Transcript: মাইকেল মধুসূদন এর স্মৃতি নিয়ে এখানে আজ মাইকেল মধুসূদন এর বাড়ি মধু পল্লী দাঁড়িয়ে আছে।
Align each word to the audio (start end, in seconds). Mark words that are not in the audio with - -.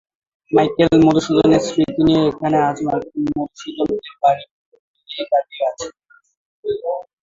মাইকেল 0.51 0.93
মধুসূদন 1.05 1.49
এর 1.55 1.63
স্মৃতি 1.67 2.01
নিয়ে 2.07 2.21
এখানে 2.29 2.57
আজ 2.67 2.77
মাইকেল 2.87 3.23
মধুসূদন 3.31 3.87
এর 3.99 4.15
বাড়ি 4.21 4.43
মধু 4.51 4.77
পল্লী 4.91 5.23
দাঁড়িয়ে 5.31 5.63
আছে। 5.69 5.87